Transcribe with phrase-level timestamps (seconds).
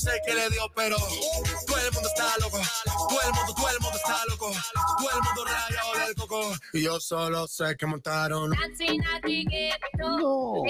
[0.00, 2.58] sé que le dio, pero todo el mundo está loco.
[2.84, 4.50] Todo el mundo, todo el mundo está loco.
[4.98, 6.52] Todo el mundo rayado del coco.
[6.72, 8.50] Y yo solo sé que montaron.
[9.98, 10.62] No.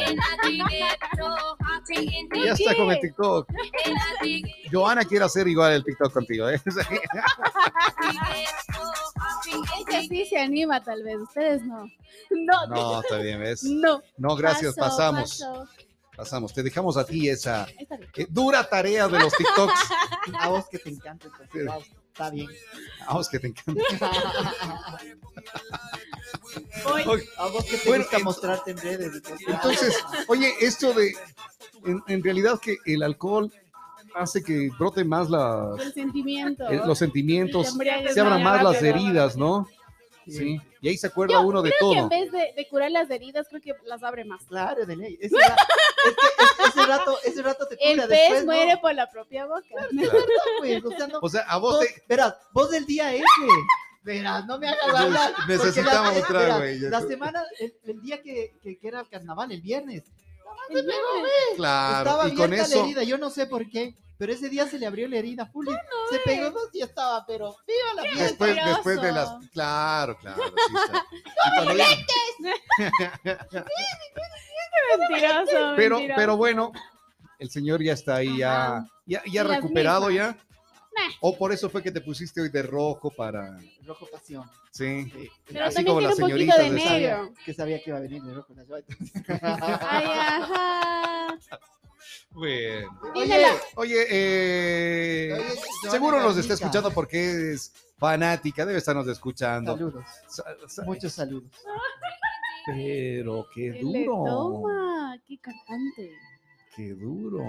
[2.45, 3.49] Ya está con el TikTok.
[4.73, 6.49] Joana quiere hacer igual el TikTok contigo.
[6.51, 6.61] ¿eh?
[9.89, 11.17] Ella sí se anima, tal vez.
[11.21, 11.87] Ustedes no.
[12.31, 13.63] No, No, está bien, ¿ves?
[13.65, 14.03] no.
[14.17, 15.39] No, gracias, Paso, pasamos.
[15.39, 15.69] paso.
[16.21, 16.53] Pasamos.
[16.53, 17.67] Te dejamos a ti esa
[18.15, 19.81] eh, dura tarea de los TikToks.
[20.39, 21.29] A vos que te encanta.
[21.29, 22.47] entonces, Está bien.
[23.07, 23.83] Vamos, que te encanta.
[26.85, 27.03] Voy.
[27.07, 29.23] Oye, A vos que te Bueno, gusta mostrarte en redes.
[29.47, 29.97] Entonces,
[30.29, 31.15] oye, esto de,
[31.87, 33.51] en, en realidad que el alcohol
[34.15, 36.69] hace que brote más la, El sentimiento.
[36.69, 37.75] eh, los sentimientos,
[38.13, 39.67] se abran más las heridas, ¿no?
[40.27, 40.61] Sí.
[40.81, 42.21] Y ahí se acuerda Yo uno de Creo que en todo.
[42.21, 44.45] vez de, de curar las heridas, creo que las abre más.
[44.45, 45.19] Claro, de ley.
[45.21, 45.57] Ese, ra-
[46.07, 48.09] es que es- ese rato, ese rato te El cura.
[48.09, 48.81] pez después, muere ¿no?
[48.81, 49.63] por la propia boca.
[49.91, 50.19] Claro.
[50.59, 53.25] Pues, o sea, no- O sea, a vos vos, te, verás, vos del día ese.
[54.03, 55.33] Verás, no me hagas hablar.
[55.49, 56.79] necesitamos la- otra, güey.
[56.81, 60.05] La semana, el, el día que, que, que era el carnaval, el viernes,
[60.71, 60.97] El viernes.
[61.57, 64.67] Claro, estaba y con eso, la herida, yo no sé por qué, pero ese día
[64.67, 65.71] se le abrió la herida full, y
[66.15, 68.25] se pegó dos y estaba, pero viva la fiesta.
[68.25, 70.75] después, después de las, claro, claro, sí.
[71.17, 71.87] Y cuando ya-
[74.99, 76.17] Mentiroso, pero, mentiroso.
[76.21, 76.73] pero bueno,
[77.39, 78.87] el señor ya está ahí, ya, Ajá.
[79.07, 80.37] ya, ya recuperado mismas.
[80.37, 80.45] ya.
[81.21, 84.45] O por eso fue que te pusiste hoy de rojo para, Rojo pasión.
[84.71, 85.31] sí, Sí.
[85.47, 86.89] Pero así como poquito señoritas de negro.
[86.91, 88.53] Sabía, que sabía que iba a venir de rojo.
[88.55, 88.63] ¿no?
[89.41, 91.39] Ay, ajá.
[92.31, 92.89] Bueno.
[93.77, 99.73] Oye, eh, Oye, seguro nos está escuchando porque es fanática, debe estarnos escuchando.
[99.77, 101.51] Saludos, Sa- sa- muchos saludos.
[102.67, 105.19] Pero qué ¿Qué le duro, toma?
[105.27, 106.13] Qué cantante.
[106.77, 107.43] qué duro.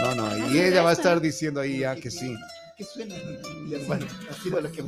[0.00, 2.34] No, no, y ella va a estar diciendo ahí ya que sí.
[2.76, 3.14] ¿Qué suena?
[4.30, 4.82] Ha sido lo que.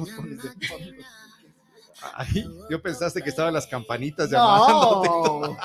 [2.14, 5.08] Ay, yo pensaste que estaban las campanitas llamándote.
[5.08, 5.56] No,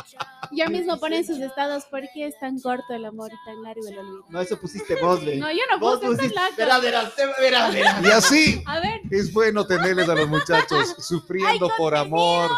[0.52, 1.86] Ya mismo ponen sus estados.
[1.86, 4.26] ¿Por qué es tan corto el amor y tan largo el olvido?
[4.30, 5.38] no, eso pusiste vos, güey.
[5.38, 6.36] No, yo no Vos puse pusiste.
[6.36, 6.56] laca.
[6.80, 8.04] verás, verás, verás.
[8.04, 9.02] Y así A ver.
[9.12, 12.50] es bueno tenerles a los muchachos sufriendo por amor.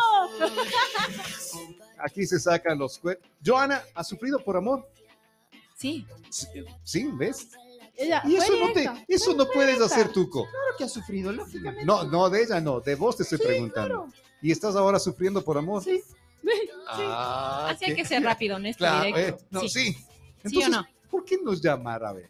[1.99, 3.27] Aquí se sacan los cuerpos.
[3.45, 4.87] Joana, ¿has sufrido por amor?
[5.77, 6.05] Sí,
[6.83, 7.49] Sí, ¿ves?
[7.97, 9.93] Ella, Y eso no, te, eso no puedes directa.
[9.95, 10.43] hacer, Tuco.
[10.49, 11.85] Claro que has sufrido, lógicamente.
[11.85, 14.07] No, no, de ella no, de vos te estoy preguntando.
[14.41, 15.83] ¿Y estás ahora sufriendo por amor?
[15.83, 16.01] Sí.
[16.93, 19.43] Ah, así hay que ser rápido, honesto, Claro, directo.
[19.43, 19.69] eh, no, sí.
[19.69, 19.93] sí.
[19.93, 20.05] ¿Sí
[20.43, 20.87] Entonces, o no?
[21.09, 22.03] ¿por qué nos llamar?
[22.03, 22.29] A ver,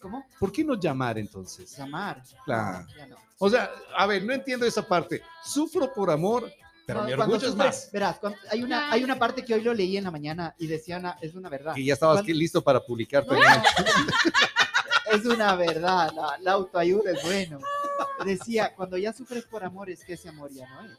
[0.00, 0.24] ¿Cómo?
[0.38, 1.76] ¿por qué nos llamar entonces?
[1.76, 2.22] Llamar.
[2.44, 2.86] Claro.
[3.08, 3.16] No.
[3.38, 5.22] O sea, a ver, no entiendo esa parte.
[5.44, 6.50] Sufro por amor,
[6.86, 7.90] pero No, mi cuando orgullo es sufres- más.
[7.92, 10.66] Verás, cuando- hay, una, hay una parte que hoy lo leí en la mañana y
[10.68, 11.74] decía, una- es una verdad.
[11.74, 13.50] Que ya estabas Cuando- aquí listo para publicar No, también.
[15.12, 17.58] es una verdad, la, la autoayuda es bueno.
[18.24, 20.98] Decía, cuando ya sufres por amor es que ese amor ya no es.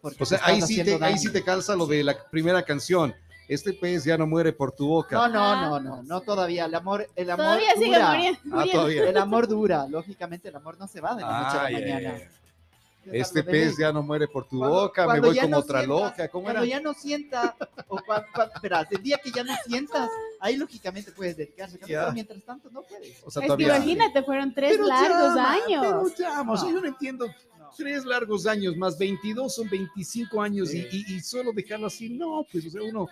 [0.00, 3.14] Porque O sea, ahí sí, te, ahí sí te calza lo de la primera canción.
[3.48, 5.16] Este pez ya no muere por tu boca.
[5.16, 6.66] No, no, no, no, no todavía.
[6.66, 8.08] El amor, el amor Todavía sigue dura.
[8.12, 8.40] muriendo.
[8.60, 9.08] Ah, todavía.
[9.08, 11.78] El amor dura, lógicamente el amor no se va de la noche a Ay, la
[11.78, 12.18] ay, mañana.
[13.12, 15.58] Este pez ya no muere por tu Cuando- boca, me cuando voy ya como no
[15.62, 16.28] otra sientas- loca.
[16.28, 16.70] ¿Cómo Cuando era?
[16.70, 17.54] ya no sientas,
[17.88, 18.26] o cuando,
[18.62, 20.08] verás, el día que ya no sientas,
[20.38, 21.78] ahí lógicamente puedes dedicarse.
[21.88, 22.00] Ya.
[22.02, 23.20] Pero mientras tanto no puedes.
[23.24, 23.66] O sea, Es que todavía.
[23.76, 25.80] imagínate, fueron tres Pero largos llama, años.
[25.80, 27.26] Pero llama, o sea, yo no entiendo.
[27.76, 32.66] Tres largos años más 22 son 25 años y, y solo dejarlo así, no, pues,
[32.66, 33.08] o sea, uno.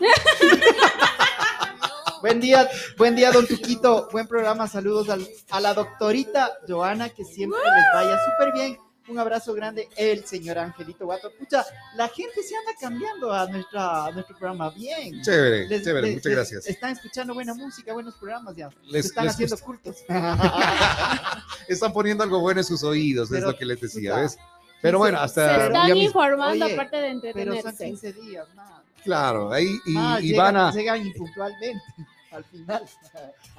[2.22, 4.08] Buen día, buen día, don Tuquito.
[4.12, 4.68] Buen programa.
[4.68, 8.78] Saludos al- a la doctorita Joana, que siempre les vaya súper bien.
[9.08, 11.30] Un abrazo grande, el señor Angelito Guato.
[11.38, 11.64] Pucha,
[11.96, 15.20] la gente se anda cambiando a, nuestra, a nuestro programa bien.
[15.22, 16.66] Chévere, Les- chévere, les- muchas les- gracias.
[16.68, 18.70] Están escuchando buena música, buenos programas ya.
[18.86, 19.66] Les- se están les haciendo gusta.
[19.66, 19.96] cultos.
[21.68, 24.38] Están poniendo algo bueno en sus oídos, es lo que les decía, ¿ves?
[24.80, 27.02] Pero bueno, Se hasta están ya mis- informando Oye, aparte de
[27.32, 27.84] Pero son entretenerse.
[27.84, 28.82] 15 días, nada.
[29.04, 29.92] claro, ahí y,
[30.22, 31.82] llegan, van a llegan impuntualmente
[32.32, 32.82] al final.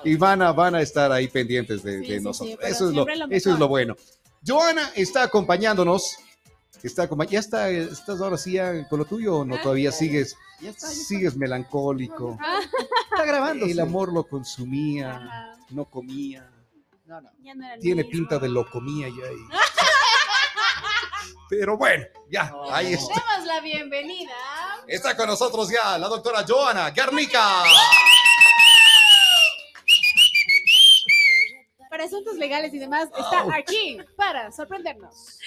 [0.03, 2.57] y van a van a estar ahí pendientes de, Sí, de sí, nosotros.
[2.61, 3.95] sí, eso es lo lo eso es lo bueno.
[4.45, 6.17] Joana está acompañándonos.
[6.81, 10.71] Está ya está estás ahora sí ya con lo tuyo o no todavía sigues Ya
[10.71, 11.05] está, ya está.
[11.05, 12.37] sigues melancólico.
[12.41, 12.59] Ah,
[13.11, 13.65] Está grabando.
[13.65, 15.55] El amor lo consumía, ajá.
[15.69, 16.49] no comía.
[17.05, 17.29] No, no.
[17.41, 18.11] Ya no era el Tiene mismo.
[18.11, 19.37] pinta de lo comía ya ahí.
[21.49, 22.73] Pero bueno, ya, No.
[22.73, 23.13] ahí está.
[23.13, 24.33] Demos la bienvenida.
[24.87, 27.63] Está con nosotros ya la doctora Joana Garnica.
[32.43, 35.39] Legales y demás, está aquí para sorprendernos.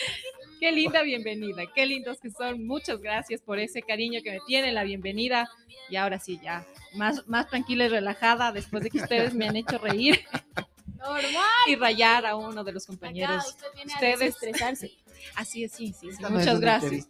[0.59, 2.67] Qué linda bienvenida, qué lindos que son.
[2.67, 5.47] Muchas gracias por ese cariño que me tienen, la bienvenida.
[5.91, 6.65] Y ahora sí, ya
[6.95, 10.25] más, más tranquila y relajada después de que ustedes me han hecho reír
[10.97, 11.45] Normal.
[11.67, 13.47] y rayar a uno de los Acá compañeros.
[13.47, 14.93] usted viene a ustedes- desestresarse.
[15.35, 16.09] Así es, sí, sí, sí.
[16.09, 17.09] Esta no es Muchas una gracias.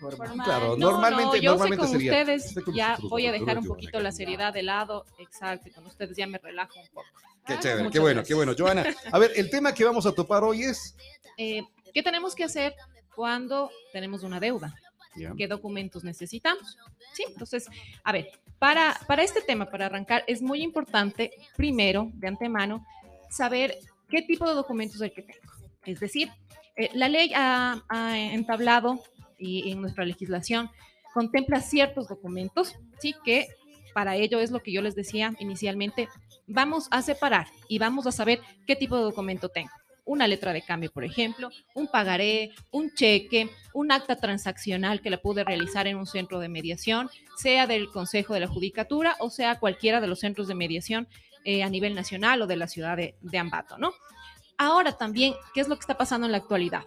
[0.00, 0.38] Formal.
[0.44, 2.12] Claro, No, normalmente, no, yo normalmente sé con sería.
[2.12, 5.72] ustedes con ya nosotros, voy a dejar un poquito la seriedad de lado, exacto, y
[5.72, 7.06] con ustedes ya me relajo un poco.
[7.46, 8.52] Qué Ah, chévere, qué bueno, qué bueno.
[8.56, 10.96] Joana, a ver, el tema que vamos a topar hoy es.
[11.36, 11.62] Eh,
[11.94, 12.74] ¿Qué tenemos que hacer
[13.14, 14.74] cuando tenemos una deuda?
[15.36, 16.76] ¿Qué documentos necesitamos?
[17.12, 17.66] Sí, entonces,
[18.04, 22.86] a ver, para, para este tema, para arrancar, es muy importante, primero, de antemano,
[23.28, 23.76] saber
[24.08, 25.40] qué tipo de documentos es el que tengo.
[25.84, 26.30] Es decir,
[26.76, 29.02] eh, la ley ha, ha entablado
[29.40, 30.70] y en nuestra legislación
[31.12, 33.48] contempla ciertos documentos, sí, que
[33.92, 36.08] para ello es lo que yo les decía inicialmente,
[36.46, 39.70] vamos a separar y vamos a saber qué tipo de documento tengo.
[40.04, 45.18] Una letra de cambio, por ejemplo, un pagaré, un cheque, un acta transaccional que la
[45.18, 49.58] pude realizar en un centro de mediación, sea del Consejo de la Judicatura o sea
[49.58, 51.06] cualquiera de los centros de mediación
[51.44, 53.92] eh, a nivel nacional o de la ciudad de, de Ambato, ¿no?
[54.58, 56.82] Ahora también, ¿qué es lo que está pasando en la actualidad?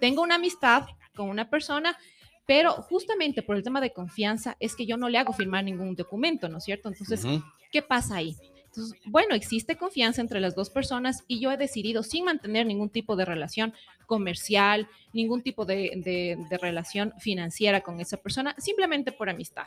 [0.00, 0.84] Tengo una amistad
[1.20, 1.98] con una persona,
[2.46, 5.94] pero justamente por el tema de confianza es que yo no le hago firmar ningún
[5.94, 6.88] documento, ¿no es cierto?
[6.88, 7.26] Entonces.
[7.70, 8.36] ¿qué pasa ahí?
[8.72, 12.88] Entonces, bueno, existe confianza entre las dos personas y yo he decidido, sin mantener ningún
[12.88, 13.74] tipo de relación
[14.06, 19.66] comercial, ningún tipo de, de- de relación financiera con esa persona, simplemente por amistad.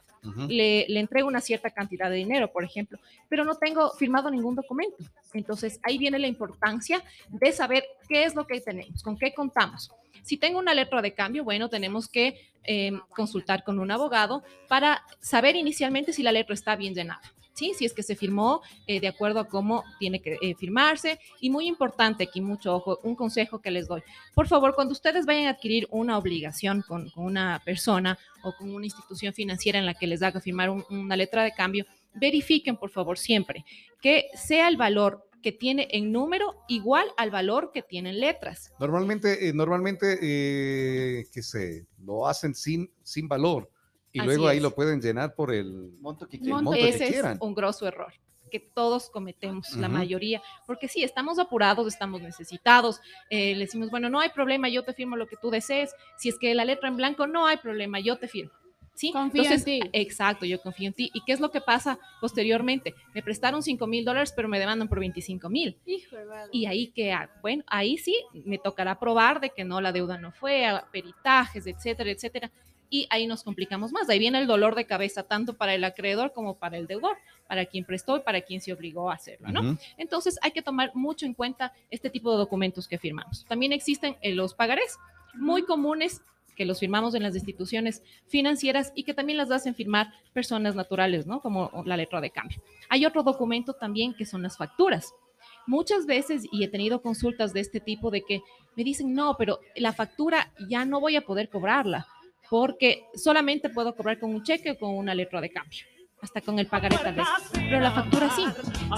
[0.50, 2.98] Le, le entrego una cierta cantidad de dinero, por ejemplo,
[3.30, 4.98] pero no tengo firmado ningún documento.
[5.34, 9.92] Entonces, ahí viene la importancia de saber qué es lo que tenemos, con qué contamos.
[10.22, 15.04] Si tengo una letra de cambio, bueno, tenemos que eh, consultar con un abogado para
[15.20, 17.22] saber inicialmente si la letra está bien llenada.
[17.54, 17.74] ¿Sí?
[17.78, 21.20] Si es que se firmó eh, de acuerdo a cómo tiene que eh, firmarse.
[21.40, 24.02] Y muy importante aquí, mucho ojo, un consejo que les doy.
[24.34, 28.74] Por favor, cuando ustedes vayan a adquirir una obligación con, con una persona o con
[28.74, 32.78] una institución financiera en la que les haga firmar un- una letra de cambio, verifiquen,
[32.78, 33.66] por favor, siempre
[34.02, 38.72] que sea el valor que tiene en número igual al valor que tienen letras.
[38.80, 43.70] Normalmente, eh, normalmente eh, que se lo hacen sin, sin valor
[44.14, 44.64] y Así luego ahí es.
[44.64, 47.38] lo pueden llenar por el Monto que el monto que Ese es quieran.
[47.42, 48.14] un grosso error
[48.52, 49.98] que todos cometemos, la Ujú.
[49.98, 53.02] mayoría, porque sí, estamos apurados, estamos necesitados,
[53.32, 56.30] eh, le decimos, bueno, no hay problema, yo te firmo lo que tú desees, si
[56.30, 58.52] es que la letra en blanco, no hay problema, yo te firmo.
[58.94, 59.12] ¿Sí?
[59.12, 59.80] Confío en ti.
[59.92, 61.10] Exacto, yo confío en ti.
[61.16, 62.94] ¿Y qué es lo que pasa posteriormente?
[63.16, 65.80] Me prestaron 5 mil dólares, pero me demandan por 25 mil.
[65.88, 66.50] Hijo de madre.
[66.52, 67.34] ¿Y ahí qué hago?
[67.42, 72.12] Bueno, ahí sí me tocará probar de que no, la deuda no fue, peritajes, etcétera,
[72.12, 72.52] etcétera.
[72.94, 74.08] Y ahí nos complicamos más.
[74.08, 77.18] Ahí viene el dolor de cabeza tanto para el acreedor como para el deudor,
[77.48, 79.80] para quien prestó y para quien se obligó a hacerlo, ¿no?
[79.98, 83.46] Entonces hay que tomar mucho en cuenta este tipo de documentos que firmamos.
[83.46, 85.00] También existen eh, los pagarés,
[85.34, 86.22] muy comunes
[86.56, 91.26] que los firmamos en las instituciones financieras y que también las hacen firmar personas naturales,
[91.26, 91.42] ¿no?
[91.42, 92.62] Como la letra de cambio.
[92.90, 95.16] Hay otro documento también que son las facturas.
[95.66, 98.44] Muchas veces, y he tenido consultas de este tipo, de que
[98.76, 102.06] me dicen, no, pero la factura ya no voy a poder cobrarla
[102.54, 105.80] porque solamente puedo cobrar con un cheque o con una letra de cambio,
[106.22, 107.26] hasta con el pagaré tal vez.
[107.52, 108.46] Pero la factura sí.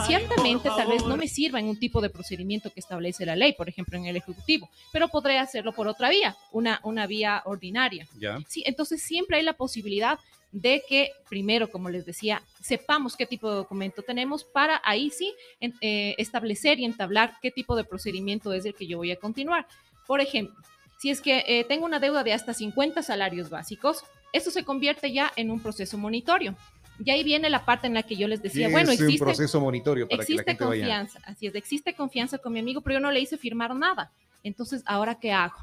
[0.06, 3.54] Ciertamente tal vez no me sirva en un tipo de procedimiento que establece la ley,
[3.54, 8.06] por ejemplo en el Ejecutivo, pero podré hacerlo por otra vía, una, una vía ordinaria.
[8.19, 8.40] Ya.
[8.50, 10.19] Sí, entonces siempre hay la posibilidad
[10.52, 15.34] de que, primero, como les decía, sepamos qué tipo de documento tenemos para ahí sí
[15.62, 19.16] en- eh, establecer y entablar qué tipo de procedimiento es el que yo voy a
[19.16, 19.66] continuar.
[20.07, 20.56] Por ejemplo,
[20.97, 25.11] si es que eh, tengo una deuda de hasta 50 salarios básicos, esto se convierte
[25.11, 26.56] ya en un proceso monitorio.
[27.04, 29.06] Y ahí viene la parte en la que yo les decía, Sí, bueno, es un
[29.07, 30.81] existe, proceso monitorio para que la existe gente vaya.
[30.83, 34.11] confianza, así es, existe confianza con mi amigo, pero yo no le hice firmar nada.
[34.44, 35.57] Entonces, ¿ahora qué hago?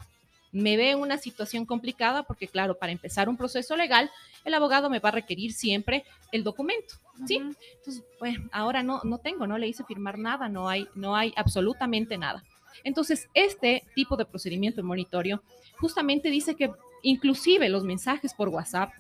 [0.52, 4.10] Me ve en una situación complicada porque, claro, para empezar un proceso legal,
[4.44, 6.96] el abogado me va a requerir siempre el documento,
[7.26, 7.38] ¿sí?
[7.38, 7.54] Ujú.
[7.78, 11.32] Entonces, bueno, ahora no, no tengo, no le hice firmar nada, no hay, no hay
[11.36, 12.44] absolutamente nada.
[12.84, 15.42] Entonces, este tipo de procedimiento monitorio
[15.78, 16.70] justamente dice que
[17.02, 18.90] inclusive los mensajes por WhatsApp,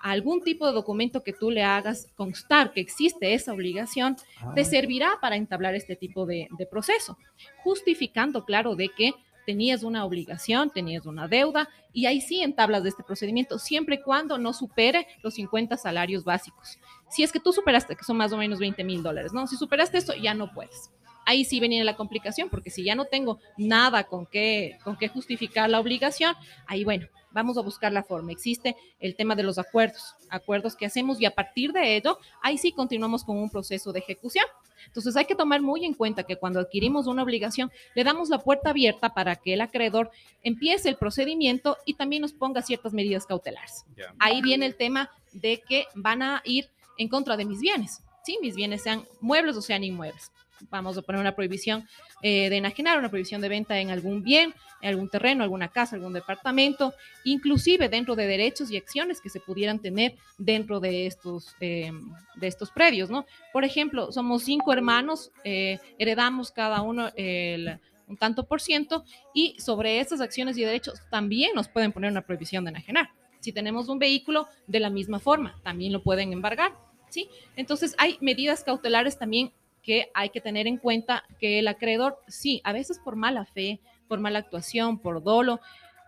[0.00, 4.64] algún tipo de documento que tú le hagas constar que existe esa obligación, Ah, te
[4.64, 7.18] servirá para entablar este tipo de, de proceso,
[7.62, 9.12] justificando, claro, de que
[9.48, 14.02] tenías una obligación, tenías una deuda, y ahí sí entablas de este procedimiento, siempre y
[14.02, 16.78] cuando no supere los 50 salarios básicos.
[17.08, 19.46] Si es que tú superaste, que son más o menos 20 mil dólares, ¿no?
[19.46, 20.90] Si superaste eso, ya no puedes.
[21.28, 25.08] Ahí sí venía la complicación, porque si ya no tengo nada con qué, con qué
[25.08, 26.34] justificar la obligación,
[26.66, 28.32] ahí bueno, vamos a buscar la forma.
[28.32, 32.56] Existe el tema de los acuerdos, acuerdos que hacemos y a partir de ello, ahí
[32.56, 34.46] sí continuamos con un proceso de ejecución.
[34.86, 38.38] Entonces hay que tomar muy en cuenta que cuando adquirimos una obligación, le damos la
[38.38, 40.10] puerta abierta para que el acreedor
[40.42, 43.84] empiece el procedimiento y también nos ponga ciertas medidas cautelares.
[44.18, 48.02] Ahí viene el tema de que van a ir en contra de mis bienes.
[48.24, 50.32] Sí, mis bienes sean muebles o sean inmuebles.
[50.70, 51.86] Vamos a poner una prohibición
[52.22, 55.96] eh, de enajenar, una prohibición de venta en algún bien, en algún terreno, alguna casa,
[55.96, 61.54] algún departamento, inclusive dentro de derechos y acciones que se pudieran tener dentro de estos,
[61.60, 61.92] eh,
[62.36, 63.26] de estos predios, ¿no?
[63.52, 69.56] Por ejemplo, somos cinco hermanos, eh, heredamos cada uno el, un tanto por ciento y
[69.60, 73.10] sobre estas acciones y derechos también nos pueden poner una prohibición de enajenar.
[73.40, 76.72] Si tenemos un vehículo, de la misma forma, también lo pueden embargar,
[77.08, 77.28] ¿sí?
[77.56, 82.60] Entonces hay medidas cautelares también que hay que tener en cuenta que el acreedor, sí,
[82.64, 85.60] a veces por mala fe, por mala actuación, por dolo,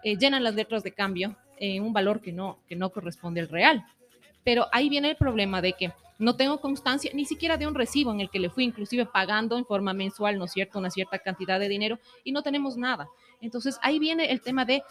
[0.03, 3.49] eh, llenan las letras de cambio en un valor que no, que no corresponde al
[3.49, 3.85] real.
[4.43, 8.13] Pero ahí viene el problema de que no tengo constancia ni siquiera de un recibo
[8.13, 11.19] en el que le fui inclusive pagando en forma mensual, ¿no es cierto?, una cierta
[11.19, 13.09] cantidad de dinero y no tenemos nada.
[13.41, 14.83] Entonces ahí viene el tema de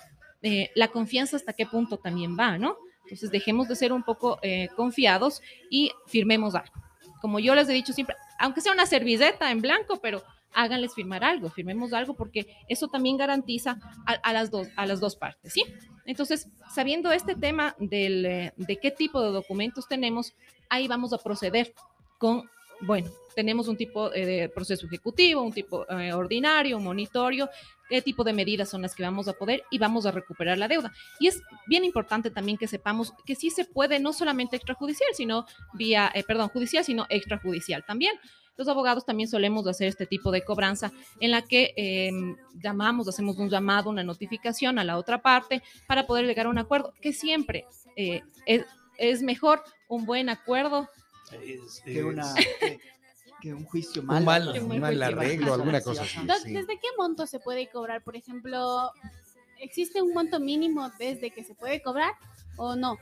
[0.41, 2.77] eh, la confianza hasta qué punto también va, ¿no?
[3.03, 6.73] Entonces dejemos de ser un poco eh, confiados y firmemos algo.
[7.21, 11.23] Como yo les he dicho siempre, aunque sea una servilleta en blanco, pero háganles firmar
[11.23, 15.63] algo, firmemos algo porque eso también garantiza a, las, dos, a las dos partes, ¿sí?
[16.05, 20.33] Entonces, sabiendo este tema del, eh, de qué tipo de documentos tenemos,
[20.67, 21.73] ahí vamos a proceder
[22.17, 22.49] con,
[22.81, 27.49] bueno, tenemos un tipo eh, de proceso ejecutivo, un tipo eh, ordinario, un monitorio,
[27.87, 30.67] qué tipo de medidas son las que vamos a poder y vamos a recuperar la
[30.67, 30.91] deuda.
[31.19, 35.45] Y es bien importante también que sepamos que sí se puede no solamente extrajudicial, sino
[35.73, 38.13] vía, perdón, judicial, sino extrajudicial también
[38.59, 43.37] los abogados también solemos hacer este tipo de cobranza en la que em, llamamos, hacemos
[43.37, 47.13] un llamado, una notificación a la otra parte para poder llegar a un acuerdo, que
[47.13, 50.89] siempre eh, es, mejor un buen acuerdo
[53.41, 54.53] que, un juicio malo.
[54.53, 56.19] Un mal, arreglo, alguna cosa así.
[56.25, 58.03] ¿Desde qué monto se puede cobrar?
[58.03, 58.91] Por ejemplo,
[59.59, 62.13] ¿existe un monto mínimo desde que se puede cobrar
[62.57, 62.97] o no?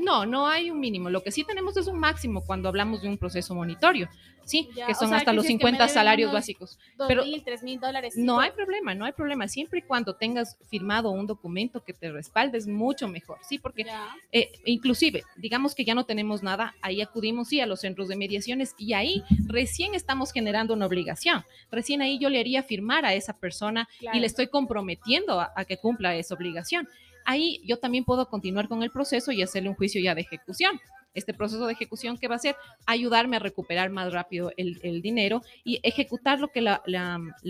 [0.00, 1.10] No, no hay un mínimo.
[1.10, 4.08] Lo que sí tenemos es un máximo cuando hablamos de un proceso monitorio.
[4.44, 6.78] Sí, que son hasta los 50 salarios básicos.
[7.06, 8.14] pero mil, mil dólares.
[8.16, 9.46] No hay problema, no hay problema.
[9.46, 13.86] Siempre y cuando tengas firmado un documento que te respalde es mucho mejor, sí, porque
[14.32, 18.16] eh, inclusive, digamos que ya no tenemos nada, ahí acudimos sí a los centros de
[18.16, 21.44] mediaciones y ahí recién estamos generando una obligación.
[21.70, 25.76] Recién ahí yo le haría firmar a esa persona y le estoy comprometiendo a que
[25.76, 26.88] cumpla esa obligación.
[27.30, 30.80] Ahí yo también puedo continuar con el proceso y hacerle un juicio ya de ejecución
[31.14, 32.56] este proceso de ejecución que va a ser
[32.86, 36.82] ayudarme a recuperar más rápido el, dinero y ejecutar lo que la,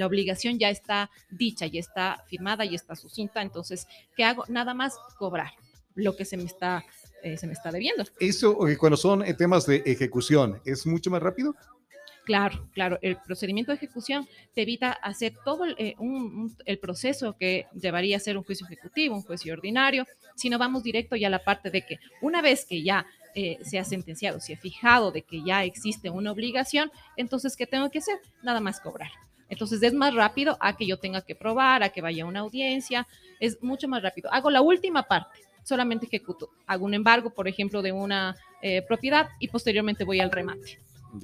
[0.04, 3.42] obligación ya está dicha, ya está firmada, ya está sucinta.
[3.42, 4.44] Entonces, ¿qué hago?
[4.48, 5.52] Nada más cobrar
[5.94, 6.84] lo que se me está,
[7.22, 8.04] eh, se me está debiendo.
[8.18, 11.54] Eso, cuando son eh, temas de ejecución, ¿es mucho más rápido?
[12.24, 12.98] Claro, claro.
[13.02, 15.96] El procedimiento de ejecución te evita hacer todo el, eh,
[16.64, 21.16] el, proceso que llevaría a ser un juicio ejecutivo, un juicio ordinario, sino vamos directo
[21.16, 24.54] ya a la parte de que una vez que ya eh, se ha sentenciado, se
[24.54, 28.18] ha fijado de que ya existe una obligación, entonces, ¿qué tengo que hacer?
[28.42, 29.10] Nada más cobrar.
[29.48, 32.40] Entonces es más rápido a que yo tenga que probar, a que vaya a una
[32.40, 33.06] audiencia,
[33.40, 34.32] es mucho más rápido.
[34.32, 36.50] Hago la última parte, solamente ejecuto.
[36.66, 40.78] Hago un embargo, por ejemplo, de una eh, propiedad y posteriormente voy al remate.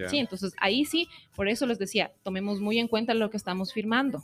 [0.09, 3.73] Sí, entonces ahí sí, por eso les decía, tomemos muy en cuenta lo que estamos
[3.73, 4.23] firmando.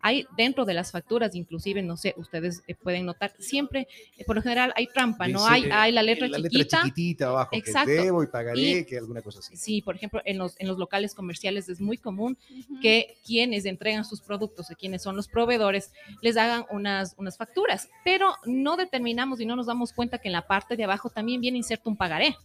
[0.00, 4.36] Hay dentro de las facturas, inclusive, no sé, ustedes eh, pueden notar, siempre, eh, por
[4.36, 5.46] lo general, hay trampa, ¿no?
[5.46, 6.58] hay, hay la letra la chiquita.
[6.58, 7.86] Letra chiquitita abajo, Exacto.
[7.88, 9.56] que debo y pagaré, que alguna cosa así.
[9.56, 12.36] Sí, por ejemplo, en los, en los locales comerciales es muy común
[12.82, 15.90] que quienes entregan sus productos o quienes son los proveedores
[16.20, 20.32] les hagan unas, unas facturas, pero no determinamos y no nos damos cuenta que en
[20.32, 22.36] la parte de abajo también viene inserto un pagaré.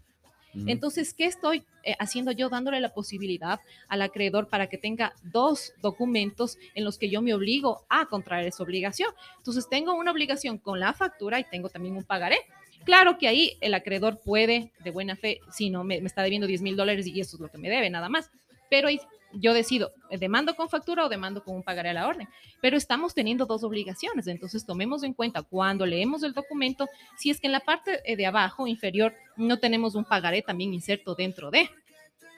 [0.65, 2.49] Entonces, ¿qué estoy eh, haciendo yo?
[2.49, 7.33] Dándole la posibilidad al acreedor para que tenga dos documentos en los que yo me
[7.33, 9.13] obligo a contraer esa obligación.
[9.37, 12.37] Entonces, tengo una obligación con la factura y tengo también un pagaré.
[12.83, 16.61] Claro que ahí el acreedor puede, de buena fe, si no, me, está debiendo 10
[16.61, 18.31] mil dólares y eso es lo que me debe, nada más.
[18.69, 18.89] Pero
[19.33, 22.27] yo decido, eh, demando con factura o demando con un pagaré a la orden.
[22.61, 27.39] Pero estamos teniendo dos obligaciones, entonces tomemos en cuenta cuando leemos el documento, si es
[27.39, 31.51] que en la parte eh, de abajo, inferior, no tenemos un pagaré también inserto dentro
[31.51, 31.69] de.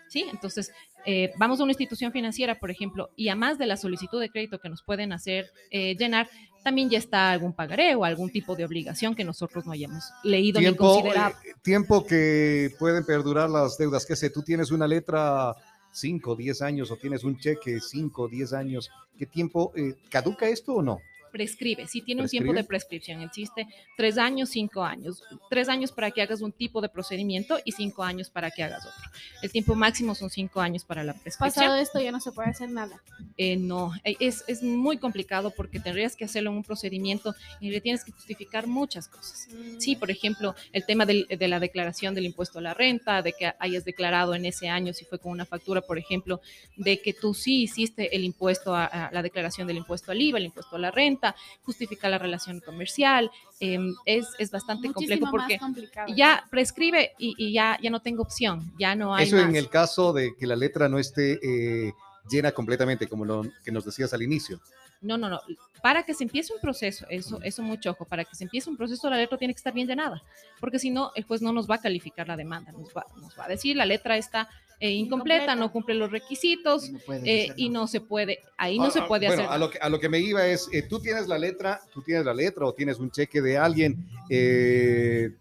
[0.09, 0.25] ¿Sí?
[0.29, 0.73] Entonces,
[1.05, 4.29] eh, vamos a una institución financiera, por ejemplo, y a más de la solicitud de
[4.29, 6.27] crédito que nos pueden hacer llenar,
[6.65, 10.59] también ya está algún pagaré o algún tipo de obligación que nosotros no hayamos leído
[10.59, 11.33] ni considerado.
[11.61, 15.55] tiempo que pueden perdurar las deudas, que sé, tú tienes una letra
[15.91, 20.75] 5, 10 años o tienes un cheque 5, 10 años, ¿qué tiempo eh, caduca esto
[20.75, 20.99] o no?
[21.31, 26.11] Prescribe, si tiene un tiempo de prescripción, existe tres años, cinco años, tres años para
[26.11, 29.09] que hagas un tipo de procedimiento y cinco años para que hagas otro.
[29.41, 31.49] El tiempo máximo son cinco años para la prescripción.
[31.49, 33.01] Pasado esto ya no se puede hacer nada.
[33.37, 37.71] Eh, no, eh, es, es, muy complicado porque tendrías que hacerlo en un procedimiento y
[37.71, 39.47] le tienes que justificar muchas cosas.
[39.79, 43.33] Sí, por ejemplo, el tema del, de la declaración del impuesto a la renta, de
[43.33, 46.41] que hayas declarado en ese año, si fue con una factura, por ejemplo,
[46.75, 50.37] de que tú sí hiciste el impuesto a, a la declaración del impuesto al IVA,
[50.37, 51.20] el impuesto a la renta,
[51.63, 57.53] justificar la relación comercial, eh, es, es, bastante Muchísimo complejo porque ya prescribe y, y,
[57.53, 59.49] ya, ya no tengo opción, ya no hay Eso más.
[59.49, 61.93] en el caso de que la letra no esté eh,
[62.29, 64.59] llena completamente, como lo que nos decías al inicio.
[65.01, 65.41] No, no, no.
[65.81, 68.77] Para que se empiece un proceso, eso, eso mucho ojo, para que se empiece un
[68.77, 70.21] proceso, la letra tiene que estar bien llenada,
[70.59, 73.37] porque si no, el juez no nos va a calificar la demanda, nos va, nos
[73.37, 74.47] va a decir la letra está
[74.81, 78.79] eh, incompleta, incompleta, no cumple los requisitos y no, eh, y no se puede, ahí
[78.79, 79.53] no ah, se puede bueno, hacer.
[79.53, 82.01] A lo, que, a lo que me iba es, eh, tú tienes la letra, tú
[82.01, 85.35] tienes la letra o tienes un cheque de alguien eh,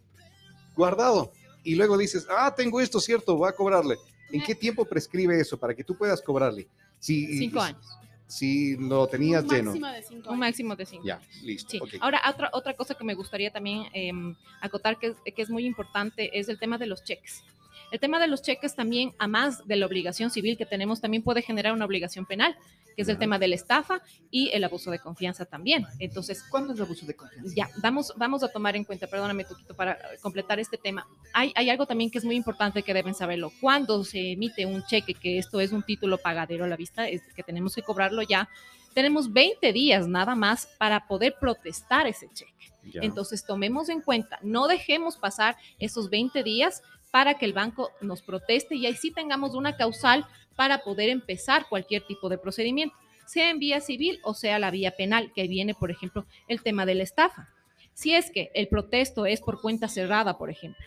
[0.76, 1.32] guardado
[1.64, 3.96] y luego dices, ah, tengo esto, cierto, voy a cobrarle.
[4.30, 6.68] ¿En qué tiempo prescribe eso para que tú puedas cobrarle?
[6.98, 9.70] Si, Cinco años si lo tenías un lleno.
[9.70, 11.04] Máximo de cinco un máximo de cinco.
[11.04, 11.70] Ya, listo.
[11.70, 11.80] Sí.
[11.80, 11.98] Okay.
[12.00, 14.12] Ahora, otra, otra cosa que me gustaría también eh,
[14.60, 17.42] acotar que, que, es muy importante es el tema de los cheques.
[17.90, 21.22] El tema de los cheques también, a más de la obligación civil que tenemos, también
[21.22, 22.56] puede generar una obligación penal,
[22.94, 25.86] que es el tema de la estafa y el abuso de confianza también.
[25.98, 27.52] Entonces, ¿cuándo es el abuso de confianza?
[27.54, 31.06] Ya, vamos, vamos a tomar en cuenta, perdóname, Tuquito, para completar este tema.
[31.32, 33.52] Hay, hay algo también que es muy importante que deben saberlo.
[33.60, 37.22] Cuando se emite un cheque, que esto es un título pagadero a la vista, es
[37.34, 38.48] que tenemos que cobrarlo ya,
[38.94, 42.52] tenemos 20 días nada más para poder protestar ese cheque.
[42.92, 43.02] Ya.
[43.02, 48.22] Entonces, tomemos en cuenta, no dejemos pasar esos 20 días para que el banco nos
[48.22, 50.26] proteste y ahí sí tengamos una causal
[50.56, 52.94] para poder empezar cualquier tipo de procedimiento,
[53.26, 56.86] sea en vía civil o sea la vía penal, que viene, por ejemplo, el tema
[56.86, 57.48] de la estafa.
[57.94, 60.84] Si es que el protesto es por cuenta cerrada, por ejemplo,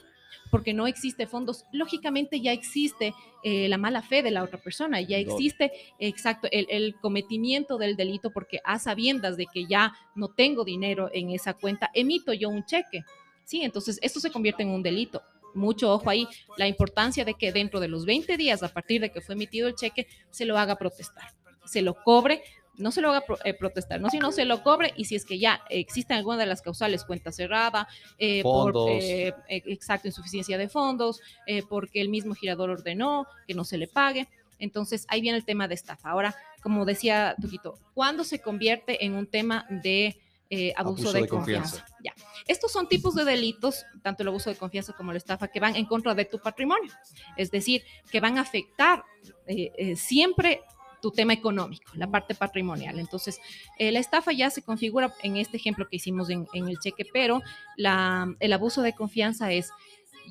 [0.50, 3.13] porque no existe fondos, lógicamente ya existe
[3.44, 7.96] eh, la mala fe de la otra persona, ya existe, exacto, el, el, cometimiento del
[7.96, 12.50] delito porque a sabiendas de que ya no tengo dinero en esa cuenta, emito yo
[12.50, 13.03] un cheque.
[13.44, 15.22] Sí, entonces esto se convierte en un delito
[15.53, 19.12] mucho ojo ahí, la importancia de que dentro de los 20 días, a partir de
[19.12, 21.29] que fue emitido el cheque, se lo haga protestar,
[21.65, 22.43] se lo cobre,
[22.77, 25.25] no se lo haga pro, eh, protestar, no, sino se lo cobre y si es
[25.25, 27.87] que ya existe alguna de las causales, cuenta cerrada,
[28.18, 33.63] eh, por, eh, exacto, insuficiencia de fondos, eh, porque el mismo girador ordenó que no
[33.63, 34.27] se le pague.
[34.59, 36.09] Entonces, ahí viene el tema de estafa.
[36.09, 40.18] Ahora, como decía Tuquito, ¿cuándo se convierte en un tema de
[40.50, 41.79] eh, abuso, abuso, de, de confianza.
[41.79, 41.98] confianza.
[42.03, 42.14] Ya.
[42.48, 45.75] Estos son tipos de delitos, tanto el abuso de confianza como la estafa, que van
[45.75, 46.92] en contra de tu patrimonio.
[47.38, 49.03] Es decir, que van a afectar
[49.48, 50.62] eh, eh, siempre
[51.01, 52.98] tu tema económico, la parte patrimonial.
[52.98, 53.38] Entonces,
[53.77, 57.03] eh, la estafa ya se configura en este ejemplo que hicimos en, en el cheque,
[57.12, 57.42] pero
[57.75, 59.70] la, el abuso de confianza es,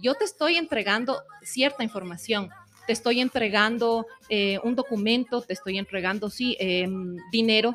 [0.00, 2.48] yo te estoy entregando cierta información,
[2.86, 6.88] te estoy entregando eh, un documento, te estoy entregando, sí, eh,
[7.30, 7.74] dinero,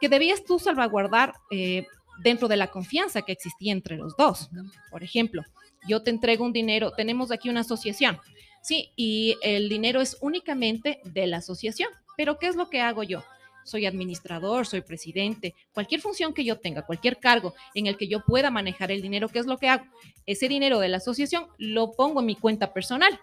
[0.00, 1.86] que debías tú salvaguardar eh,
[2.22, 4.50] dentro de la confianza que existía entre los dos.
[4.90, 5.42] Por ejemplo,
[5.88, 8.18] yo te entrego un dinero, tenemos aquí una asociación,
[8.62, 13.02] sí, y el dinero es únicamente de la asociación, pero ¿qué es lo que hago
[13.02, 13.22] yo?
[13.64, 18.24] Soy administrador, soy presidente, cualquier función que yo tenga, cualquier cargo en el que yo
[18.24, 19.84] pueda manejar el dinero, ¿qué es lo que hago?
[20.24, 23.18] Ese dinero de la asociación lo pongo en mi cuenta personal.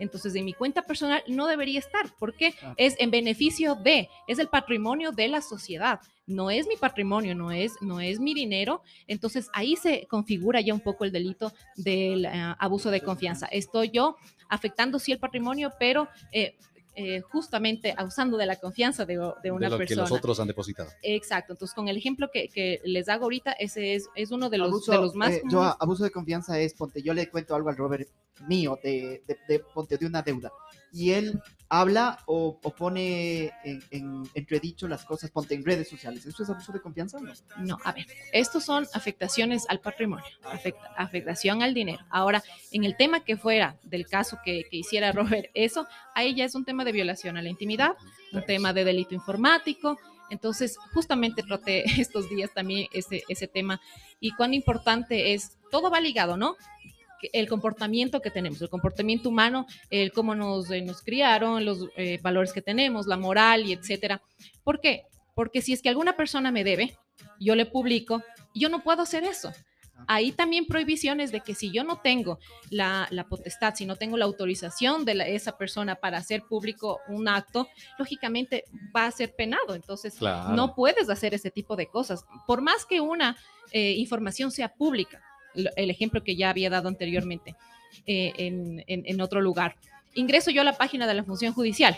[0.00, 4.48] Entonces, en mi cuenta personal no debería estar, porque es en beneficio de, es el
[4.48, 8.82] patrimonio de la sociedad, no es mi patrimonio, no es, no es mi dinero.
[9.06, 13.46] Entonces, ahí se configura ya un poco el delito del uh, abuso de confianza.
[13.46, 14.16] Estoy yo
[14.48, 16.56] afectando sí el patrimonio, pero eh,
[16.94, 19.86] eh, justamente abusando de la confianza de, de una de lo persona.
[19.86, 20.90] que los otros han depositado.
[21.02, 21.52] Exacto.
[21.52, 24.68] Entonces, con el ejemplo que, que les hago ahorita, ese es, es uno de los,
[24.68, 25.30] abuso, de los más.
[25.32, 28.08] Eh, yo, abuso de confianza es, ponte, yo le cuento algo al Robert
[28.48, 30.50] mío, de, de, de ponte, de una deuda,
[30.92, 36.26] y él habla o, o pone en, en, entredicho las cosas, ponte en redes sociales.
[36.26, 37.32] ¿Eso es abuso de confianza o no?
[37.58, 42.02] No, a ver, estos son afectaciones al patrimonio, afecta, afectación al dinero.
[42.10, 46.44] Ahora, en el tema que fuera del caso que, que hiciera Robert, eso, ahí ya
[46.44, 47.96] es un tema de violación a la intimidad,
[48.32, 49.98] un tema de delito informático.
[50.30, 53.80] Entonces, justamente traté estos días también ese, ese tema
[54.20, 56.56] y cuán importante es, todo va ligado, ¿no?
[57.32, 62.18] el comportamiento que tenemos, el comportamiento humano, el cómo nos, eh, nos criaron, los eh,
[62.22, 64.22] valores que tenemos, la moral y etcétera.
[64.64, 65.04] ¿Por qué?
[65.34, 66.96] Porque si es que alguna persona me debe,
[67.38, 68.22] yo le publico,
[68.54, 69.52] yo no puedo hacer eso.
[70.12, 74.16] Hay también prohibiciones de que si yo no tengo la, la potestad, si no tengo
[74.16, 78.64] la autorización de la- esa persona para hacer público un acto, lógicamente
[78.96, 79.76] va a ser penado.
[79.76, 80.50] Entonces, Claro.
[80.56, 82.24] no puedes hacer ese tipo de cosas.
[82.48, 83.36] Por más que una
[83.72, 85.22] eh, información sea pública,
[85.54, 87.54] el ejemplo que ya había dado anteriormente
[88.04, 89.76] eh, en, en- en otro lugar.
[90.14, 91.96] Ingreso yo a la página de la función judicial.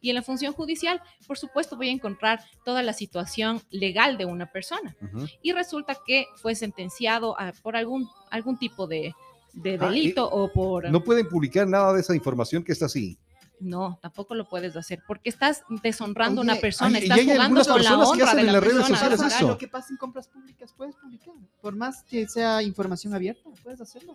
[0.00, 4.24] Y en la función judicial, por supuesto, voy a encontrar toda la situación legal de
[4.24, 4.96] una persona.
[5.42, 9.14] Y resulta que fue sentenciado a- por algún, algún tipo de,
[9.52, 10.90] de Ah, delito o por...
[10.90, 13.18] No pueden publicar nada de esa información que está así.
[13.58, 17.82] No, tampoco lo puedes hacer porque estás deshonrando a una persona, ay, estás jugando con
[17.84, 18.98] la honra hacen de en la las redes persona.
[19.10, 19.48] sociales eso.
[19.48, 21.34] Lo que pasa en compras públicas, puedes publicar.
[21.60, 24.14] Por más que sea información abierta, puedes hacerlo.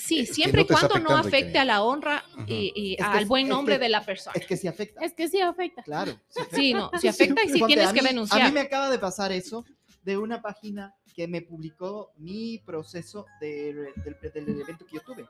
[0.00, 3.26] Sí, Eh, siempre y cuando no afecte a la honra y, y Es que al
[3.26, 4.34] buen es nombre que- de la persona.
[4.34, 5.04] Es que sí afecta.
[5.04, 5.82] Es que sí afecta.
[5.82, 6.12] Claro.
[6.28, 6.56] sí afecta.
[6.56, 8.42] Sí, no, si afecta y si Ponte, tienes a que denunciar.
[8.42, 9.64] A mí me acaba de pasar eso
[10.02, 15.26] de una página que me publicó mi proceso de- del, del evento que yo tuve.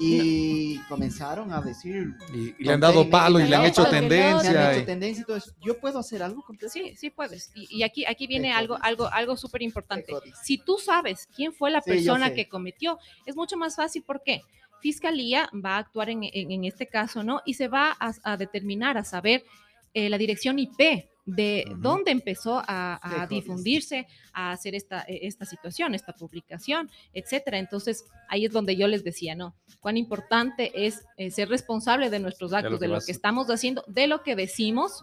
[0.00, 3.82] Y comenzaron a decir, Y, y le han dado palo y le han no, hecho
[3.82, 4.72] no, han tendencia.
[4.72, 5.52] hecho y- tendencia y todo eso.
[5.64, 6.44] ¿Yo puedo hacer algo?
[6.68, 7.52] Sí, sí puedes.
[7.54, 10.12] Y, y aquí, aquí viene Te algo, algo, algo súper importante.
[10.42, 14.02] Si tú sabes quién fue la Sí, persona que cometió, es mucho más fácil.
[14.02, 14.42] ¿Por qué?
[14.80, 17.40] Fiscalía va a actuar en, en- en este caso, ¿no?
[17.46, 19.44] Y se va a, a determinar, a saber
[19.94, 25.94] eh, la dirección IP de dónde empezó a, difundirse, a hacer esta, eh, esta situación,
[25.94, 27.58] esta publicación, etcétera.
[27.58, 29.54] Entonces, ahí es donde yo les decía, ¿no?
[29.80, 33.84] Cuán importante es eh, ser responsable de nuestros actos, lo de lo que estamos haciendo,
[33.86, 35.02] de lo que decimos,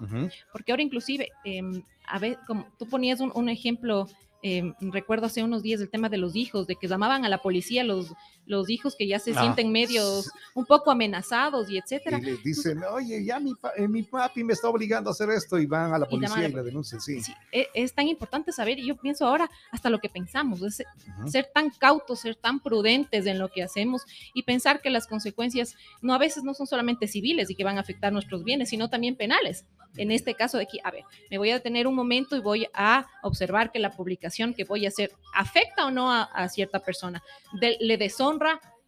[0.51, 4.07] porque ahora inclusive, em, a ver, como tú ponías un, un ejemplo,
[4.43, 7.39] em, recuerdo hace unos días el tema de los hijos, de que llamaban a la
[7.39, 8.13] policía los,
[8.51, 9.39] los hijos que ya se Ah.
[9.41, 12.19] sienten medios un poco amenazados y etcétera.
[12.19, 15.29] Y les dicen, oye, ya mi, pa- eh, mi papi me está obligando a hacer
[15.31, 17.21] esto y van a la policía y la denuncian, sí.
[17.21, 20.83] Sí, e- es, tan importante saber, y yo pienso ahora hasta lo que pensamos, es
[21.19, 21.29] Ujú.
[21.29, 25.75] ser tan cautos, ser tan prudentes en lo que hacemos y pensar que las consecuencias
[26.01, 28.89] no a veces no son solamente civiles y que van a afectar nuestros bienes, sino
[28.89, 29.65] también penales.
[29.97, 32.65] En este caso de aquí, a ver, me voy a detener un momento y voy
[32.73, 36.79] a observar que la publicación que voy a hacer afecta o no a, a cierta
[36.79, 37.21] persona,
[37.59, 38.40] De- le deshonra,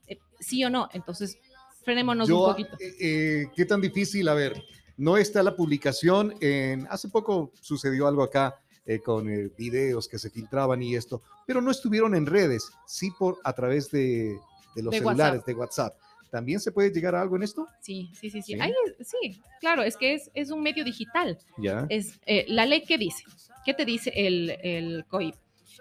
[0.08, 0.90] eh, sí o no.
[0.94, 1.38] Entonces,
[1.84, 2.78] frenémonos Yo, un poquito.
[2.80, 4.28] eh, eh, ¿Qué tan difícil?
[4.28, 4.62] A ver,
[4.98, 6.36] no está la publicación.
[6.42, 11.22] En, hace poco sucedió algo acá eh, con eh, videos que se filtraban y esto,
[11.48, 14.38] pero no estuvieron en redes, sí por a través de,
[14.76, 15.46] de los De celulares, WhatsApp.
[15.48, 15.98] de WhatsApp.
[16.30, 17.68] ¿También se puede llegar a algo en esto?
[17.80, 18.56] Sí, sí, sí, sí.
[18.56, 19.06] ¿Sí?
[19.06, 21.38] Sí, claro, es que es, es un medio digital.
[21.60, 21.86] Ya.
[21.90, 23.24] es eh, la ley que dice,
[23.66, 25.36] ¿qué te dice el, el COIP?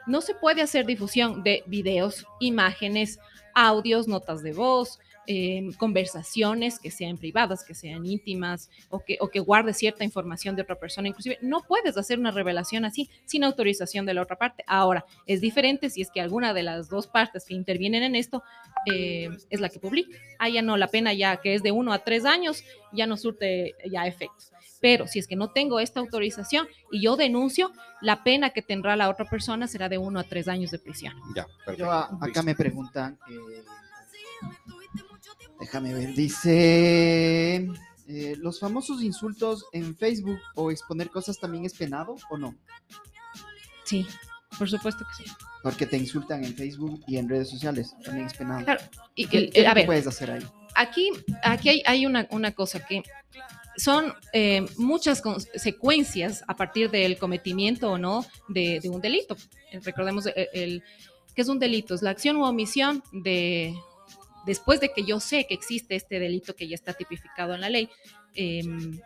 [0.06, 3.18] No se puede hacer difusión de videos, imágenes,
[3.54, 9.28] audios, notas de voz, eh, conversaciones que sean privadas, que sean íntimas o que, o
[9.28, 11.08] que guarde cierta información de otra persona.
[11.08, 14.64] Inclusive no puedes hacer una revelación así sin autorización de la otra parte.
[14.66, 18.42] Ahora, es diferente si es que alguna de las dos partes que intervienen en esto
[18.92, 20.16] eh, es la que publica.
[20.38, 23.16] Ah, ya no, la pena ya que es de uno a tres años ya no
[23.16, 24.50] surte ya efectos.
[24.80, 28.96] Pero si es que no tengo esta autorización y yo denuncio, la pena que tendrá
[28.96, 31.14] la otra persona será de uno a tres años de prisión.
[31.36, 31.76] Ya, perfecto.
[31.84, 33.62] Yo a- acá me preguntan, eh,
[35.62, 37.68] déjame ver, dice,
[38.08, 42.54] eh, ¿los famosos insultos en Facebook o exponer cosas también es penado o no?
[43.84, 44.06] Sí,
[44.58, 45.30] por supuesto que sí.
[45.62, 48.64] Porque te insultan en Facebook y en redes sociales, también es penado.
[48.64, 48.80] Claro,
[49.14, 50.42] y ¿Qué, el- qué el- a ver, puedes hacer ahí?
[50.74, 51.10] aquí,
[51.42, 53.02] aquí hay, hay una, una cosa que
[53.76, 59.36] son eh, muchas consecuencias a partir del cometimiento o no de, de un delito.
[59.70, 60.82] Eh, Recordemos el, el-
[61.34, 63.74] que es un delito, es la acción u omisión de
[64.46, 67.70] después de que yo sé que existe este delito que ya está tipificado en la
[67.70, 67.88] ley.
[68.34, 68.98] em,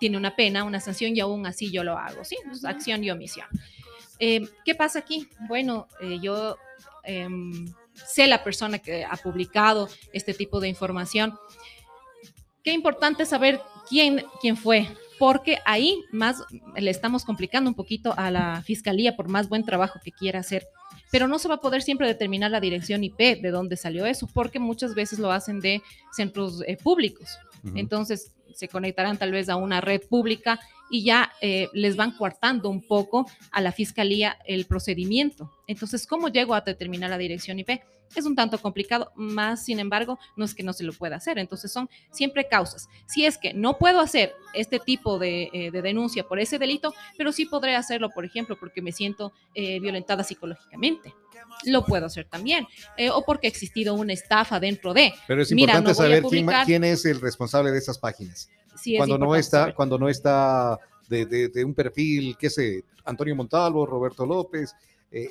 [0.00, 2.36] tiene una pena, una sanción y aún así yo lo hago, ¿sí?
[2.50, 3.46] Es acción y omisión.
[4.18, 5.28] Eh, ¿Qué pasa aquí?
[5.46, 6.56] Bueno, eh, yo
[7.04, 11.38] em, sé la persona que ha publicado este tipo de información.
[12.64, 14.88] Qué importante saber quién, quién fue,
[15.20, 16.42] porque ahí más
[16.76, 20.66] le estamos complicando un poquito a la fiscalía por más buen trabajo que quiera hacer.
[21.12, 24.28] Pero no se va a poder siempre determinar la dirección IP de dónde salió eso,
[24.34, 27.38] porque muchas veces lo hacen de centros eh, públicos.
[27.62, 27.78] Ujú.
[27.78, 30.58] Entonces se conectarán tal vez a una red pública
[30.90, 35.50] y ya eh, les van coartando un poco a la fiscalía el procedimiento.
[35.66, 37.80] Entonces, ¿cómo llego a determinar la dirección IP?
[38.14, 41.38] Es un tanto complicado, más sin embargo, no es que no se lo pueda hacer.
[41.38, 42.88] Entonces, son siempre causas.
[43.06, 46.92] Si es que no puedo hacer este tipo de, eh, de denuncia por ese delito,
[47.16, 51.14] pero sí podré hacerlo, por ejemplo, porque me siento eh, violentada psicológicamente.
[51.64, 52.66] Lo puedo hacer también.
[52.96, 55.12] Eh, o porque ha existido una estafa dentro de.
[55.26, 56.66] Pero es Mira, importante no voy a saber quién, publicar.
[56.66, 58.50] quién es el responsable de esas páginas.
[58.76, 59.74] Sí es cuando no está, saber.
[59.74, 64.74] cuando no está de, de- de un perfil, qué sé, Antonio Montalvo, Roberto López,
[65.10, 65.28] eh,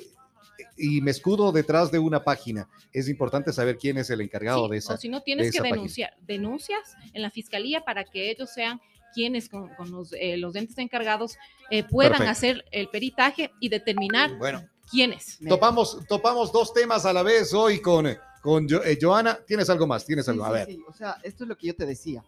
[0.76, 4.70] y me escudo detrás de una página, es importante saber quién es el encargado Sí,
[4.72, 4.94] de esa.
[4.94, 5.76] O si no, tienes de que esa página.
[5.76, 6.14] denunciar.
[6.26, 6.80] Denuncias
[7.12, 8.80] en la fiscalía para que ellos sean
[9.14, 11.36] quienes con, con los, eh, los entes encargados
[11.70, 12.30] eh, puedan Perfecto.
[12.32, 15.38] hacer el peritaje y determinar Bueno, quiénes.
[15.48, 18.06] Topamos, topamos dos temas a la vez hoy con,
[18.40, 19.38] con Jo- eh, Joana.
[19.46, 20.06] ¿Tienes algo más?
[20.06, 20.44] ¿Tienes Sí, algo?
[20.44, 20.66] a sí, ver.
[20.68, 22.24] sí, O sea, esto es lo que yo te decía.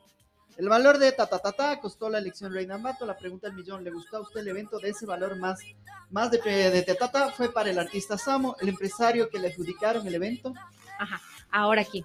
[0.57, 3.57] El valor de ta ta ta ta costó la elección Reina Mato, la pregunta del
[3.57, 5.59] millón, ¿le gustó a usted el evento de ese valor más,
[6.11, 7.31] más de, de ta ta?
[7.33, 10.55] Fue para el artista Samo, el empresario que le adjudicaron el evento.
[10.99, 11.21] Ajá.
[11.51, 12.05] Ahora aquí.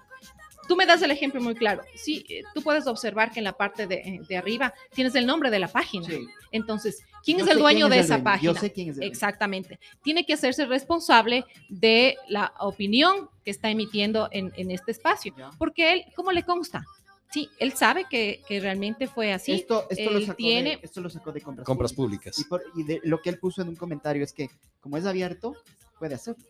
[0.68, 1.82] Tú me das el ejemplo muy claro.
[1.96, 5.26] Sí, eh, tú puedes observar que en la parte de, eh, de arriba tienes el
[5.26, 6.06] nombre de la página.
[6.52, 8.52] Entonces, ¿quién Yo es el dueño de el esa dueño, página?
[8.52, 9.12] Yo sé quién es el dueño.
[9.12, 9.80] Exactamente.
[10.02, 15.34] Tiene que hacerse responsable de la opinión que está emitiendo en, en este espacio.
[15.36, 15.50] Ya.
[15.58, 16.84] Porque él, ¿cómo le consta?
[17.30, 19.52] Sí, él sabe que, que realmente fue así.
[19.52, 22.34] esto, esto, lo sacó tiene- de, esto lo sacó de compras, Compras públicas.
[22.36, 22.38] públicas.
[22.38, 25.06] Y, por- y de, lo que él puso en un comentario es que, como es
[25.06, 25.54] abierto,
[25.98, 26.42] puede hacerlo.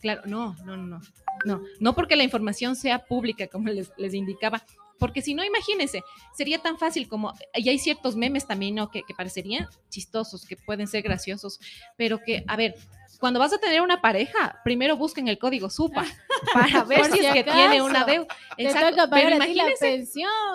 [0.00, 1.00] Claro, no, no, no, no,
[1.44, 4.62] no, no porque la información sea pública, como les, les indicaba,
[5.00, 6.04] porque si no, imagínense,
[6.36, 8.88] sería tan fácil como, y hay ciertos memes también, ¿no?
[8.90, 11.58] Que, que parecerían chistosos, que pueden ser graciosos,
[11.96, 12.76] pero que, a ver,
[13.18, 16.06] cuando vas a tener una pareja, primero busquen el código SUPA
[16.54, 17.58] para ver si si es que acaso.
[17.58, 18.26] tiene una deuda.
[18.56, 20.06] Exacto, pero imagínense.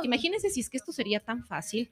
[0.04, 1.92] Imagínense si es que esto sería tan fácil.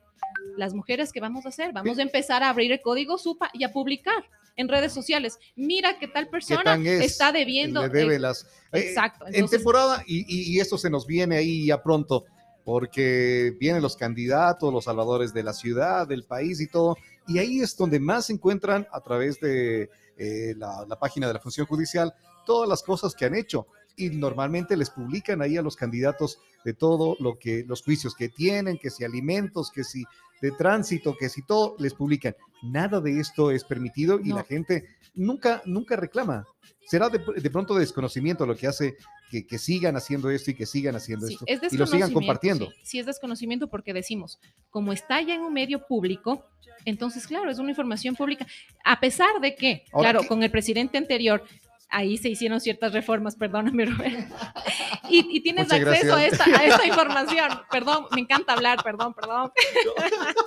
[0.57, 1.73] Las mujeres, ¿qué vamos a hacer?
[1.73, 5.37] Vamos a empezar a abrir el código SUPA y a publicar en redes sociales.
[5.55, 7.01] Mira que tal ¿Qué persona es?
[7.05, 7.81] está debiendo.
[7.81, 8.43] Le debe eh, las...
[8.71, 9.25] eh, Exacto.
[9.31, 12.25] en temporada, y, y- y esto se nos viene ahí ya pronto,
[12.63, 16.97] porque vienen los candidatos, los salvadores de la ciudad, del país y todo,
[17.27, 21.33] y ahí es donde más se encuentran a través de eh, la, la página de
[21.33, 22.13] la función judicial
[22.45, 23.67] todas las cosas que han hecho.
[23.95, 28.27] Y normalmente les publican ahí a los candidatos de todo lo que, los juicios que
[28.27, 30.03] tienen, que si alimentos, que si
[30.41, 32.35] de tránsito, que si todo, les publican.
[32.63, 34.37] Nada de esto es permitido y No.
[34.37, 36.45] la gente nunca, nunca reclama.
[36.87, 38.97] Será de, de pronto desconocimiento lo que hace
[39.33, 42.11] que, que sigan haciendo esto y que sigan haciendo Sí, esto es y lo sigan
[42.11, 42.67] compartiendo.
[42.67, 44.37] Sí, sí es desconocimiento porque decimos,
[44.69, 46.45] como está ya en un medio público,
[46.85, 48.45] entonces, claro, es una información pública.
[48.85, 51.43] A pesar de que, Ahora, claro, ¿qué- con el presidente anterior,
[51.89, 54.35] ahí se hicieron ciertas reformas, perdóname, Roberto.
[55.09, 57.49] Y, y tienes Muchas acceso a esta, a esta información.
[57.69, 59.51] Perdón, me encanta hablar, perdón, perdón.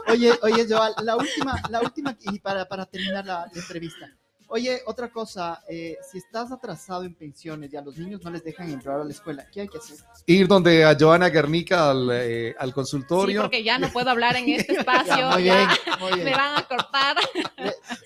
[0.09, 4.09] Oye, oye, Joal, la última, la última, y para, para terminar la, la entrevista.
[4.49, 8.45] Oye, otra cosa, eh, si estás atrasado en pensiones y a los niños no les
[8.45, 9.97] dejan entrar a la escuela, ¿qué hay que hacer?
[10.27, 13.43] Ir donde a Joana Guernica al, eh, al Sí, consultorio.
[13.43, 15.17] porque ya no puedo hablar en este espacio.
[15.17, 16.25] Ya, muy ya bien, muy bien.
[16.27, 17.17] Me van a cortar.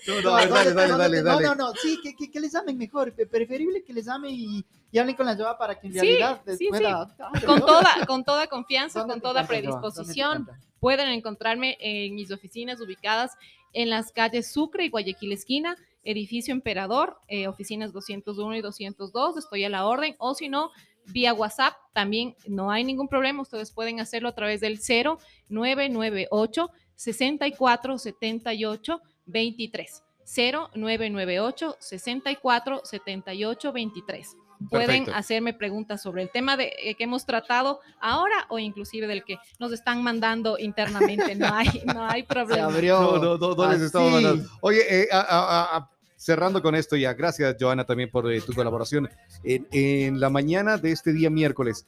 [0.07, 1.45] No, no, ver, dale, dale, dale, no, dale.
[1.45, 4.65] no, no, sí, que, que, que les llamen mejor, pre- preferible que les llamen y,
[4.91, 6.69] y hablen con la Joa para que en Sí, realidad les sí, sí.
[6.69, 7.07] pueda...
[7.45, 10.47] Con toda, con toda confianza, ¿Dónde con toda predisposición.
[10.79, 13.33] Pueden encontrarme en mis oficinas ubicadas
[13.73, 19.37] en las calles Sucre y Guayaquil Esquina, edificio Emperador, eh, oficinas 201 y 202.
[19.37, 20.15] Estoy a la orden.
[20.17, 20.71] O si no,
[21.07, 23.41] vía WhatsApp también no hay ningún problema.
[23.41, 30.03] Ustedes pueden hacerlo a través del 0998 64 78 23.
[30.25, 34.35] 0998 64 78 23.
[34.69, 35.13] Pueden Perfecto.
[35.15, 39.37] hacerme preguntas sobre el tema de, eh, que hemos tratado ahora o inclusive del que
[39.59, 41.35] nos están mandando internamente.
[41.35, 42.65] No hay, no hay Se problema.
[42.65, 43.01] abrió.
[43.19, 44.23] No, no, no, les estamos así.
[44.23, 44.49] mandando.
[44.61, 48.53] Oye, eh, a- a- a- cerrando con esto ya, gracias Joana también por eh, tu
[48.53, 49.09] colaboración.
[49.43, 51.85] En, en la mañana de este día miércoles,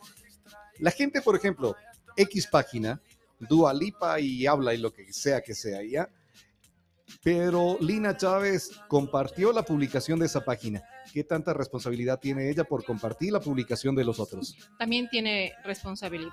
[0.80, 1.76] la gente, por ejemplo,
[2.18, 3.00] X página,
[3.40, 6.10] Dua Lipa y habla y lo que sea que sea, ¿ya?
[7.24, 10.82] Pero Lina Chávez compartió la publicación de esa página.
[11.12, 14.56] ¿Qué tanta responsabilidad tiene ella por compartir la publicación de los otros?
[14.78, 16.32] También tiene responsabilidad,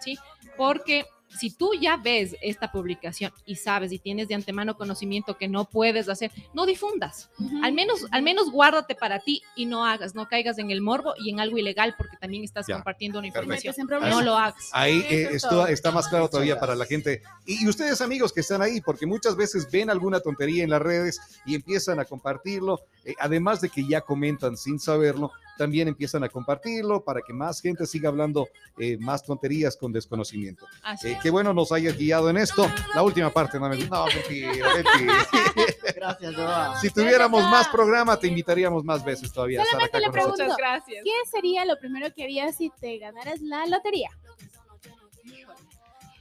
[0.00, 0.18] ¿sí?
[0.56, 1.04] Porque
[1.38, 5.64] si tú ya ves esta publicación y sabes y tienes de antemano conocimiento que no
[5.64, 7.30] puedes hacer, no difundas.
[7.62, 11.14] Al menos, al menos guárdate para ti y no hagas, no caigas en el morbo
[11.18, 13.70] y en algo ilegal porque también estás Ya, compartiendo una información.
[13.70, 14.14] Metes en problemas.
[14.14, 14.70] No lo hagas.
[14.72, 17.22] Ahí eh, esto está más claro todavía para la gente.
[17.46, 20.82] Y, y ustedes amigos que están ahí, porque muchas veces ven alguna tontería en las
[20.82, 26.24] redes y empiezan a compartirlo, eh, además de que ya comentan sin saberlo, también empiezan
[26.24, 28.48] a compartirlo para que más gente siga hablando
[28.78, 30.66] eh, más tonterías con desconocimiento.
[30.82, 31.18] Así Eh, es.
[31.20, 32.70] qué bueno nos hayas guiado en esto.
[32.94, 35.14] La última parte, no, me- no mentira, mentira.
[35.96, 36.78] Gracias, Joa.
[36.80, 40.38] Si tuviéramos más programa, te invitaríamos más veces todavía Solamente acá le con nosotros.
[40.48, 41.04] Muchas gracias.
[41.04, 44.10] ¿Qué sería lo primero que harías si te ganaras la lotería?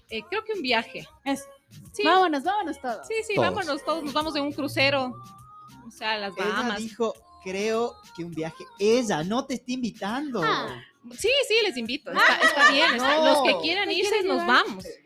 [0.10, 1.08] Eh, creo que un viaje.
[1.26, 1.46] Es,
[1.94, 3.08] Sí, Vámonos, vámonos todos.
[3.08, 3.50] sí, sí, Todos.
[3.50, 5.14] vámonos todos, nos vamos en un crucero.
[5.88, 6.78] O sea, a las Ella Bahamas.
[6.80, 10.42] dijo, creo que un viaje, ella no te está invitando.
[10.44, 10.82] Ah.
[11.18, 12.12] Sí, sí, les invito.
[12.12, 12.96] Está, está bien.
[12.96, 13.26] está- No.
[13.26, 14.64] Los que quieran ¿Me irse, nos llevar?
[14.66, 14.86] vamos.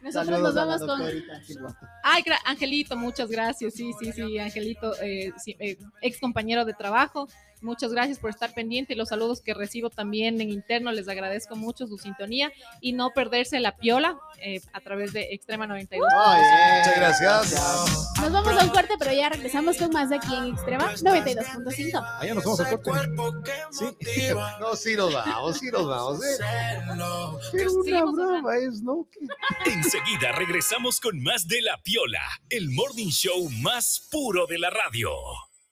[0.00, 1.76] Nosotros Saludos nos vamos con.
[2.04, 3.74] Ay, Angelito, muchas gracias.
[3.74, 7.28] Sí, sí, sí, Angelito, eh, sí, eh, ex compañero de trabajo.
[7.60, 10.92] Muchas gracias por estar pendiente y los saludos que recibo también en interno.
[10.92, 15.66] Les agradezco mucho su sintonía y no perderse la piola eh, a través de Extrema
[15.66, 16.08] 92.
[16.16, 18.08] Ay, eh, Muchas gracias.
[18.20, 22.18] Nos vamos a un corte, pero ya regresamos con más de aquí en Extrema 92.5.
[22.20, 22.90] Allá nos vamos a corte.
[23.70, 23.86] Sí.
[24.60, 26.24] No, sí nos vamos, sí nos vamos.
[26.24, 26.36] ¿eh?
[27.52, 29.06] Pero una brava es, ¿no?
[29.10, 34.70] Que- Enseguida regresamos con más de La Piola, el morning show más puro de la
[34.70, 35.10] radio.